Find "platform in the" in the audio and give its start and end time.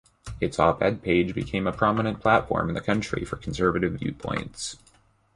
2.21-2.81